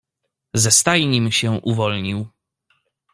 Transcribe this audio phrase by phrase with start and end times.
[0.53, 2.27] "Ze stajnim się uwolnił."